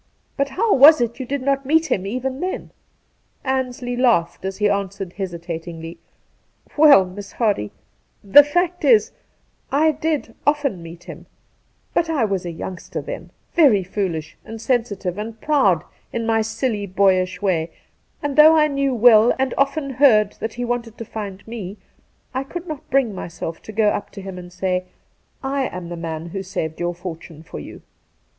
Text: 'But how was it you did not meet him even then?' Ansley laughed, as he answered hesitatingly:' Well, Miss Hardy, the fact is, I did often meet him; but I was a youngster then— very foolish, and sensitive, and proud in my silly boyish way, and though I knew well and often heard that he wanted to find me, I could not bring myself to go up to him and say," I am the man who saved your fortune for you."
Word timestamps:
'But 0.35 0.49
how 0.49 0.73
was 0.73 0.99
it 0.99 1.19
you 1.19 1.27
did 1.27 1.43
not 1.43 1.63
meet 1.63 1.91
him 1.91 2.07
even 2.07 2.39
then?' 2.39 2.71
Ansley 3.43 3.95
laughed, 3.95 4.43
as 4.43 4.57
he 4.57 4.67
answered 4.67 5.13
hesitatingly:' 5.13 5.99
Well, 6.75 7.05
Miss 7.05 7.33
Hardy, 7.33 7.69
the 8.23 8.43
fact 8.43 8.83
is, 8.83 9.11
I 9.71 9.91
did 9.91 10.33
often 10.47 10.81
meet 10.81 11.03
him; 11.03 11.27
but 11.93 12.09
I 12.09 12.25
was 12.25 12.47
a 12.47 12.51
youngster 12.51 12.99
then— 12.99 13.29
very 13.53 13.83
foolish, 13.83 14.35
and 14.43 14.59
sensitive, 14.59 15.19
and 15.19 15.39
proud 15.39 15.83
in 16.11 16.25
my 16.25 16.41
silly 16.41 16.87
boyish 16.87 17.39
way, 17.39 17.69
and 18.23 18.35
though 18.35 18.55
I 18.55 18.65
knew 18.67 18.95
well 18.95 19.31
and 19.37 19.53
often 19.55 19.91
heard 19.91 20.31
that 20.39 20.55
he 20.55 20.65
wanted 20.65 20.97
to 20.97 21.05
find 21.05 21.47
me, 21.47 21.77
I 22.33 22.43
could 22.43 22.65
not 22.67 22.89
bring 22.89 23.13
myself 23.13 23.61
to 23.61 23.71
go 23.71 23.89
up 23.89 24.09
to 24.13 24.21
him 24.23 24.39
and 24.39 24.51
say," 24.51 24.85
I 25.43 25.67
am 25.67 25.89
the 25.89 25.95
man 25.95 26.29
who 26.29 26.41
saved 26.41 26.79
your 26.79 26.95
fortune 26.95 27.43
for 27.43 27.59
you." 27.59 27.83